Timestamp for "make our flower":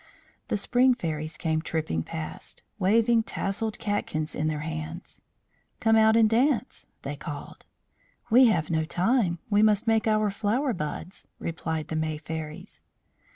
9.85-10.73